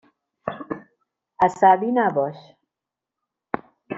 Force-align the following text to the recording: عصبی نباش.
عصبی 1.45 1.91
نباش. 1.91 2.37